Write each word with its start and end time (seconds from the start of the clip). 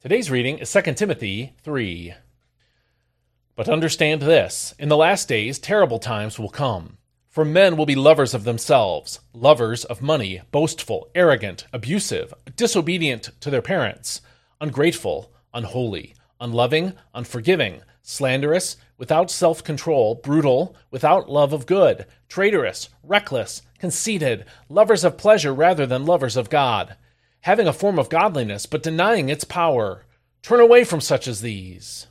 Today's 0.00 0.30
reading 0.30 0.58
is 0.58 0.72
2 0.72 0.94
Timothy 0.94 1.54
3. 1.64 2.14
But 3.56 3.68
understand 3.68 4.22
this 4.22 4.72
in 4.78 4.88
the 4.88 4.96
last 4.96 5.26
days, 5.26 5.58
terrible 5.58 5.98
times 5.98 6.38
will 6.38 6.50
come. 6.50 6.98
For 7.28 7.44
men 7.44 7.76
will 7.76 7.84
be 7.84 7.96
lovers 7.96 8.32
of 8.32 8.44
themselves, 8.44 9.18
lovers 9.32 9.84
of 9.84 10.00
money, 10.00 10.40
boastful, 10.52 11.10
arrogant, 11.16 11.66
abusive, 11.72 12.32
disobedient 12.54 13.30
to 13.40 13.50
their 13.50 13.60
parents, 13.60 14.20
ungrateful, 14.60 15.32
unholy, 15.52 16.14
unloving, 16.40 16.92
unforgiving, 17.12 17.82
slanderous, 18.00 18.76
without 18.98 19.32
self 19.32 19.64
control, 19.64 20.14
brutal, 20.14 20.76
without 20.92 21.28
love 21.28 21.52
of 21.52 21.66
good, 21.66 22.06
traitorous, 22.28 22.88
reckless, 23.02 23.62
conceited, 23.80 24.44
lovers 24.68 25.02
of 25.02 25.18
pleasure 25.18 25.52
rather 25.52 25.86
than 25.86 26.06
lovers 26.06 26.36
of 26.36 26.48
God 26.48 26.94
having 27.42 27.66
a 27.66 27.72
form 27.72 27.98
of 27.98 28.08
godliness, 28.08 28.66
but 28.66 28.82
denying 28.82 29.28
its 29.28 29.44
power. 29.44 30.04
Turn 30.42 30.60
away 30.60 30.84
from 30.84 31.00
such 31.00 31.28
as 31.28 31.40
these. 31.40 32.06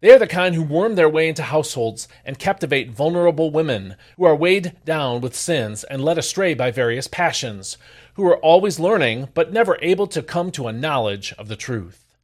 They 0.00 0.12
are 0.12 0.18
the 0.18 0.28
kind 0.28 0.54
who 0.54 0.62
worm 0.62 0.94
their 0.94 1.08
way 1.08 1.28
into 1.28 1.42
households 1.42 2.06
and 2.24 2.38
captivate 2.38 2.90
vulnerable 2.90 3.50
women, 3.50 3.96
who 4.16 4.24
are 4.24 4.36
weighed 4.36 4.76
down 4.84 5.20
with 5.20 5.34
sins 5.34 5.82
and 5.82 6.04
led 6.04 6.18
astray 6.18 6.54
by 6.54 6.70
various 6.70 7.08
passions, 7.08 7.76
who 8.14 8.24
are 8.26 8.38
always 8.38 8.78
learning 8.78 9.28
but 9.34 9.52
never 9.52 9.76
able 9.82 10.06
to 10.06 10.22
come 10.22 10.52
to 10.52 10.68
a 10.68 10.72
knowledge 10.72 11.32
of 11.36 11.48
the 11.48 11.56
truth. 11.56 12.16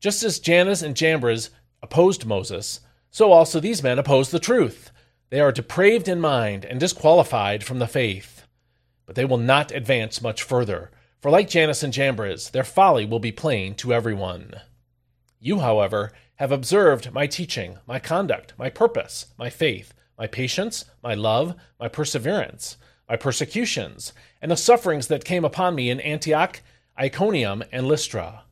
Just 0.00 0.22
as 0.22 0.38
Jannes 0.38 0.82
and 0.82 0.96
Jambres 0.96 1.50
opposed 1.82 2.24
Moses, 2.24 2.80
so 3.10 3.32
also 3.32 3.60
these 3.60 3.82
men 3.82 3.98
oppose 3.98 4.30
the 4.30 4.38
truth. 4.38 4.90
They 5.28 5.40
are 5.40 5.52
depraved 5.52 6.08
in 6.08 6.20
mind 6.20 6.64
and 6.64 6.80
disqualified 6.80 7.62
from 7.62 7.80
the 7.80 7.86
faith. 7.86 8.46
But 9.04 9.14
they 9.14 9.26
will 9.26 9.38
not 9.38 9.72
advance 9.72 10.22
much 10.22 10.42
further 10.42 10.90
for 11.20 11.30
like 11.30 11.50
Jannes 11.50 11.82
and 11.82 11.92
Jambres, 11.92 12.50
their 12.50 12.64
folly 12.64 13.04
will 13.04 13.18
be 13.18 13.32
plain 13.32 13.74
to 13.74 13.92
everyone. 13.92 14.54
You, 15.38 15.58
however, 15.58 16.12
have 16.36 16.50
observed 16.50 17.12
my 17.12 17.26
teaching, 17.26 17.78
my 17.86 17.98
conduct, 17.98 18.54
my 18.56 18.70
purpose, 18.70 19.26
my 19.36 19.50
faith, 19.50 19.92
my 20.18 20.26
patience, 20.26 20.86
my 21.02 21.14
love, 21.14 21.54
my 21.78 21.88
perseverance, 21.88 22.78
my 23.08 23.16
persecutions, 23.16 24.14
and 24.40 24.50
the 24.50 24.56
sufferings 24.56 25.08
that 25.08 25.24
came 25.24 25.44
upon 25.44 25.74
me 25.74 25.90
in 25.90 26.00
Antioch, 26.00 26.62
Iconium, 26.98 27.62
and 27.70 27.86
Lystra. 27.86 28.44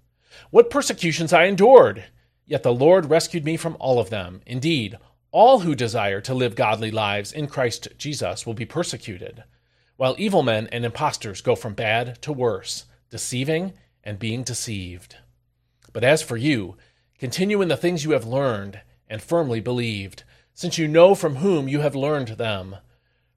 What 0.51 0.71
persecutions 0.71 1.33
I 1.33 1.45
endured! 1.45 2.05
Yet 2.45 2.63
the 2.63 2.73
Lord 2.73 3.07
rescued 3.07 3.45
me 3.45 3.57
from 3.57 3.77
all 3.81 3.99
of 3.99 4.11
them. 4.11 4.43
Indeed, 4.47 4.99
all 5.31 5.61
who 5.61 5.75
desire 5.75 6.21
to 6.23 6.35
live 6.35 6.55
godly 6.55 6.91
lives 6.91 7.33
in 7.33 7.47
Christ 7.47 7.89
Jesus 7.97 8.47
will 8.47 8.55
be 8.55 8.65
persecuted 8.67 9.45
while 9.99 10.15
evil 10.17 10.45
men 10.45 10.69
and 10.71 10.85
impostors 10.85 11.41
go 11.41 11.57
from 11.57 11.75
bad 11.75 12.23
to 12.23 12.33
worse, 12.33 12.85
deceiving 13.11 13.73
and 14.05 14.17
being 14.17 14.45
deceived. 14.45 15.17
But 15.93 16.05
as 16.05 16.23
for 16.23 16.37
you, 16.37 16.77
continue 17.19 17.61
in 17.61 17.67
the 17.67 17.77
things 17.77 18.05
you 18.05 18.13
have 18.13 18.25
learned 18.25 18.81
and 19.09 19.21
firmly 19.21 19.59
believed, 19.59 20.23
since 20.55 20.79
you 20.79 20.87
know 20.87 21.17
from 21.17 21.37
whom 21.37 21.67
you 21.67 21.81
have 21.81 21.97
learned 21.97 22.29
them. 22.29 22.77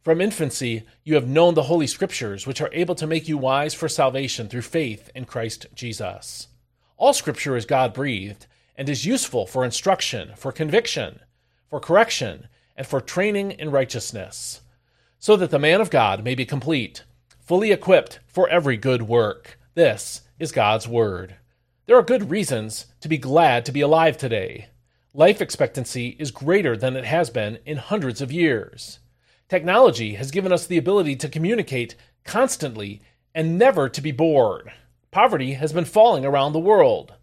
From 0.03 0.21
infancy 0.21 0.83
you 1.03 1.15
have 1.15 1.27
known 1.27 1.55
the 1.55 1.63
Holy 1.63 1.87
Scriptures, 1.87 2.45
which 2.45 2.61
are 2.61 2.69
able 2.73 2.93
to 2.93 3.07
make 3.07 3.27
you 3.27 3.39
wise 3.39 3.73
for 3.73 3.89
salvation 3.89 4.47
through 4.47 4.61
faith 4.61 5.09
in 5.15 5.25
Christ 5.25 5.65
Jesus. 5.73 6.47
All 6.95 7.13
Scripture 7.13 7.55
is 7.55 7.65
God 7.65 7.91
breathed 7.91 8.45
and 8.75 8.87
is 8.87 9.03
useful 9.03 9.47
for 9.47 9.65
instruction, 9.65 10.33
for 10.35 10.51
conviction, 10.51 11.21
for 11.67 11.79
correction, 11.79 12.49
and 12.77 12.85
for 12.85 13.01
training 13.01 13.49
in 13.49 13.71
righteousness 13.71 14.61
so 15.21 15.35
that 15.35 15.51
the 15.51 15.59
man 15.59 15.79
of 15.79 15.91
God 15.91 16.23
may 16.23 16.33
be 16.33 16.45
complete, 16.45 17.03
fully 17.39 17.71
equipped 17.71 18.19
for 18.25 18.49
every 18.49 18.75
good 18.75 19.03
work. 19.03 19.59
This 19.75 20.21
is 20.39 20.51
God's 20.51 20.87
Word. 20.87 21.35
There 21.85 21.95
are 21.95 22.01
good 22.01 22.31
reasons 22.31 22.87
to 23.01 23.07
be 23.07 23.19
glad 23.19 23.63
to 23.65 23.71
be 23.71 23.81
alive 23.81 24.17
today. 24.17 24.69
Life 25.13 25.39
expectancy 25.39 26.15
is 26.17 26.31
greater 26.31 26.75
than 26.75 26.95
it 26.95 27.05
has 27.05 27.29
been 27.29 27.59
in 27.67 27.77
hundreds 27.77 28.19
of 28.19 28.31
years. 28.31 28.97
Technology 29.47 30.15
has 30.15 30.31
given 30.31 30.51
us 30.51 30.65
the 30.65 30.79
ability 30.79 31.15
to 31.17 31.29
communicate 31.29 31.95
constantly 32.23 32.99
and 33.35 33.59
never 33.59 33.87
to 33.89 34.01
be 34.01 34.11
bored. 34.11 34.71
Poverty 35.11 35.53
has 35.53 35.71
been 35.71 35.85
falling 35.85 36.25
around 36.25 36.53
the 36.53 36.59
world. 36.59 37.13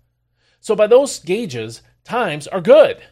So 0.60 0.76
by 0.76 0.86
those 0.86 1.19
gauges, 1.19 1.82
times 2.04 2.47
are 2.47 2.60
good. 2.60 3.03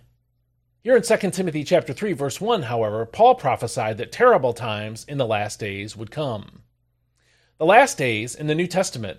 Here 0.86 0.96
in 0.96 1.02
2 1.02 1.16
Timothy 1.32 1.64
chapter 1.64 1.92
3 1.92 2.12
verse 2.12 2.40
1, 2.40 2.62
however, 2.62 3.04
Paul 3.06 3.34
prophesied 3.34 3.98
that 3.98 4.12
terrible 4.12 4.52
times 4.52 5.04
in 5.08 5.18
the 5.18 5.26
last 5.26 5.58
days 5.58 5.96
would 5.96 6.12
come. 6.12 6.62
The 7.58 7.66
last 7.66 7.98
days 7.98 8.36
in 8.36 8.46
the 8.46 8.54
New 8.54 8.68
Testament 8.68 9.18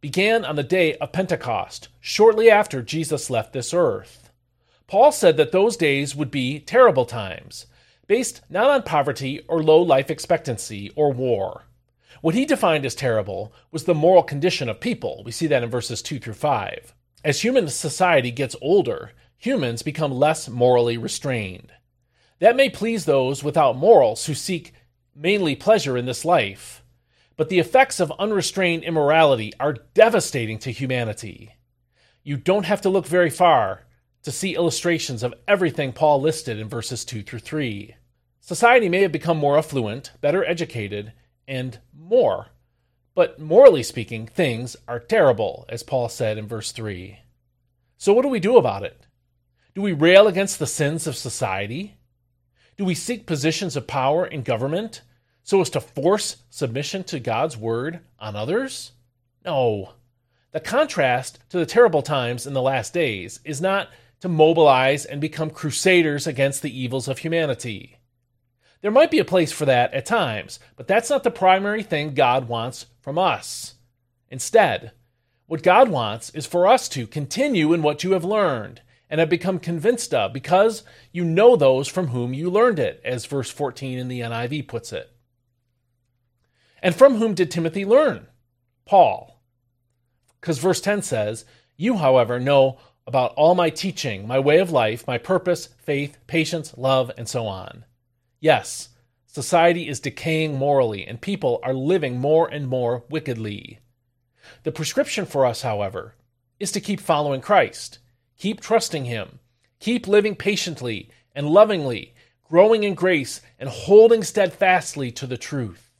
began 0.00 0.44
on 0.44 0.54
the 0.54 0.62
day 0.62 0.94
of 0.98 1.10
Pentecost, 1.10 1.88
shortly 1.98 2.48
after 2.48 2.82
Jesus 2.82 3.30
left 3.30 3.52
this 3.52 3.74
earth. 3.74 4.30
Paul 4.86 5.10
said 5.10 5.36
that 5.38 5.50
those 5.50 5.76
days 5.76 6.14
would 6.14 6.30
be 6.30 6.60
terrible 6.60 7.04
times, 7.04 7.66
based 8.06 8.42
not 8.48 8.70
on 8.70 8.84
poverty 8.84 9.40
or 9.48 9.60
low 9.60 9.82
life 9.82 10.12
expectancy 10.12 10.92
or 10.94 11.10
war. 11.10 11.64
What 12.20 12.36
he 12.36 12.44
defined 12.44 12.86
as 12.86 12.94
terrible 12.94 13.52
was 13.72 13.82
the 13.82 13.92
moral 13.92 14.22
condition 14.22 14.68
of 14.68 14.78
people. 14.78 15.24
We 15.24 15.32
see 15.32 15.48
that 15.48 15.64
in 15.64 15.68
verses 15.68 16.00
2 16.00 16.20
through 16.20 16.34
5. 16.34 16.94
As 17.24 17.40
human 17.40 17.68
society 17.68 18.30
gets 18.30 18.54
older, 18.60 19.12
humans 19.36 19.82
become 19.82 20.12
less 20.12 20.48
morally 20.48 20.96
restrained. 20.96 21.72
That 22.38 22.56
may 22.56 22.70
please 22.70 23.04
those 23.04 23.42
without 23.42 23.76
morals 23.76 24.26
who 24.26 24.34
seek 24.34 24.72
mainly 25.16 25.56
pleasure 25.56 25.96
in 25.96 26.06
this 26.06 26.24
life, 26.24 26.84
but 27.36 27.48
the 27.48 27.58
effects 27.58 27.98
of 27.98 28.12
unrestrained 28.20 28.84
immorality 28.84 29.52
are 29.58 29.76
devastating 29.94 30.58
to 30.60 30.70
humanity. 30.70 31.56
You 32.22 32.36
don't 32.36 32.66
have 32.66 32.82
to 32.82 32.88
look 32.88 33.06
very 33.06 33.30
far 33.30 33.86
to 34.22 34.30
see 34.30 34.54
illustrations 34.54 35.24
of 35.24 35.34
everything 35.48 35.92
Paul 35.92 36.20
listed 36.20 36.58
in 36.58 36.68
verses 36.68 37.04
2 37.04 37.22
through 37.24 37.40
3. 37.40 37.96
Society 38.40 38.88
may 38.88 39.02
have 39.02 39.12
become 39.12 39.38
more 39.38 39.58
affluent, 39.58 40.12
better 40.20 40.44
educated, 40.44 41.12
and 41.48 41.80
more, 41.92 42.48
but 43.18 43.40
morally 43.40 43.82
speaking, 43.82 44.28
things 44.28 44.76
are 44.86 45.00
terrible, 45.00 45.66
as 45.68 45.82
Paul 45.82 46.08
said 46.08 46.38
in 46.38 46.46
verse 46.46 46.70
3. 46.70 47.18
So, 47.96 48.12
what 48.12 48.22
do 48.22 48.28
we 48.28 48.38
do 48.38 48.56
about 48.56 48.84
it? 48.84 49.06
Do 49.74 49.82
we 49.82 49.92
rail 49.92 50.28
against 50.28 50.60
the 50.60 50.68
sins 50.68 51.04
of 51.08 51.16
society? 51.16 51.96
Do 52.76 52.84
we 52.84 52.94
seek 52.94 53.26
positions 53.26 53.74
of 53.74 53.88
power 53.88 54.24
in 54.24 54.44
government 54.44 55.02
so 55.42 55.60
as 55.60 55.68
to 55.70 55.80
force 55.80 56.44
submission 56.48 57.02
to 57.04 57.18
God's 57.18 57.56
word 57.56 57.98
on 58.20 58.36
others? 58.36 58.92
No. 59.44 59.94
The 60.52 60.60
contrast 60.60 61.40
to 61.48 61.58
the 61.58 61.66
terrible 61.66 62.02
times 62.02 62.46
in 62.46 62.52
the 62.52 62.62
last 62.62 62.94
days 62.94 63.40
is 63.44 63.60
not 63.60 63.88
to 64.20 64.28
mobilize 64.28 65.04
and 65.04 65.20
become 65.20 65.50
crusaders 65.50 66.28
against 66.28 66.62
the 66.62 66.80
evils 66.80 67.08
of 67.08 67.18
humanity. 67.18 67.97
There 68.80 68.90
might 68.90 69.10
be 69.10 69.18
a 69.18 69.24
place 69.24 69.50
for 69.50 69.64
that 69.64 69.92
at 69.92 70.06
times, 70.06 70.60
but 70.76 70.86
that's 70.86 71.10
not 71.10 71.24
the 71.24 71.30
primary 71.30 71.82
thing 71.82 72.14
God 72.14 72.48
wants 72.48 72.86
from 73.00 73.18
us. 73.18 73.74
Instead, 74.30 74.92
what 75.46 75.62
God 75.62 75.88
wants 75.88 76.30
is 76.30 76.46
for 76.46 76.66
us 76.66 76.88
to 76.90 77.06
continue 77.06 77.72
in 77.72 77.82
what 77.82 78.04
you 78.04 78.12
have 78.12 78.24
learned 78.24 78.82
and 79.10 79.18
have 79.18 79.30
become 79.30 79.58
convinced 79.58 80.12
of, 80.12 80.32
because 80.32 80.82
you 81.10 81.24
know 81.24 81.56
those 81.56 81.88
from 81.88 82.08
whom 82.08 82.34
you 82.34 82.50
learned 82.50 82.78
it, 82.78 83.00
as 83.04 83.24
verse 83.24 83.50
14 83.50 83.98
in 83.98 84.08
the 84.08 84.20
NIV 84.20 84.68
puts 84.68 84.92
it. 84.92 85.10
And 86.82 86.94
from 86.94 87.16
whom 87.16 87.34
did 87.34 87.50
Timothy 87.50 87.84
learn? 87.84 88.26
Paul. 88.84 89.42
Because 90.40 90.58
verse 90.58 90.80
10 90.80 91.02
says, 91.02 91.44
You, 91.76 91.96
however, 91.96 92.38
know 92.38 92.78
about 93.06 93.32
all 93.34 93.54
my 93.54 93.70
teaching, 93.70 94.26
my 94.26 94.38
way 94.38 94.58
of 94.58 94.70
life, 94.70 95.06
my 95.06 95.18
purpose, 95.18 95.70
faith, 95.78 96.18
patience, 96.26 96.74
love, 96.76 97.10
and 97.16 97.26
so 97.26 97.46
on. 97.46 97.84
Yes, 98.40 98.90
society 99.26 99.88
is 99.88 100.00
decaying 100.00 100.56
morally, 100.56 101.06
and 101.06 101.20
people 101.20 101.60
are 101.62 101.74
living 101.74 102.18
more 102.18 102.46
and 102.46 102.68
more 102.68 103.04
wickedly. 103.10 103.80
The 104.62 104.72
prescription 104.72 105.26
for 105.26 105.44
us, 105.44 105.62
however, 105.62 106.14
is 106.60 106.72
to 106.72 106.80
keep 106.80 107.00
following 107.00 107.40
Christ 107.40 107.98
Keep 108.38 108.60
trusting 108.60 109.04
Him. 109.04 109.40
Keep 109.80 110.06
living 110.06 110.36
patiently 110.36 111.10
and 111.34 111.48
lovingly, 111.48 112.14
growing 112.44 112.84
in 112.84 112.94
grace 112.94 113.40
and 113.58 113.68
holding 113.68 114.22
steadfastly 114.22 115.10
to 115.12 115.26
the 115.26 115.36
truth. 115.36 115.90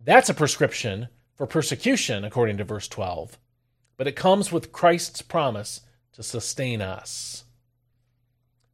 That's 0.00 0.28
a 0.28 0.34
prescription 0.34 1.08
for 1.34 1.46
persecution, 1.46 2.24
according 2.24 2.56
to 2.58 2.64
verse 2.64 2.88
12, 2.88 3.38
but 3.96 4.06
it 4.06 4.16
comes 4.16 4.50
with 4.50 4.72
Christ's 4.72 5.22
promise 5.22 5.80
to 6.12 6.22
sustain 6.22 6.80
us. 6.80 7.44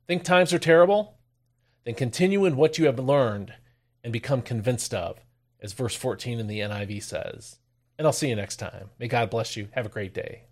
Think 0.06 0.22
times 0.22 0.52
are 0.52 0.58
terrible? 0.58 1.18
Then 1.84 1.94
continue 1.94 2.44
in 2.44 2.56
what 2.56 2.78
you 2.78 2.86
have 2.86 2.98
learned 2.98 3.54
and 4.04 4.12
become 4.12 4.42
convinced 4.42 4.94
of, 4.94 5.18
as 5.60 5.72
verse 5.72 5.94
14 5.94 6.38
in 6.38 6.46
the 6.46 6.60
NIV 6.60 7.02
says. 7.02 7.58
And 7.98 8.06
I'll 8.06 8.12
see 8.12 8.28
you 8.28 8.36
next 8.36 8.56
time. 8.56 8.90
May 8.98 9.08
God 9.08 9.30
bless 9.30 9.56
you. 9.56 9.68
Have 9.72 9.86
a 9.86 9.90
great 9.90 10.14
day. 10.14 10.44